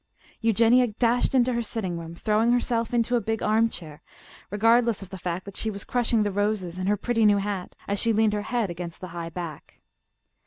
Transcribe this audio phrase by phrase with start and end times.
[0.39, 4.01] Eugenia dashed into her sitting room, throwing herself into a big armchair,
[4.49, 7.75] regardless of the fact that she was crushing the roses in her pretty new hat
[7.87, 9.79] as she leaned her head against the high back.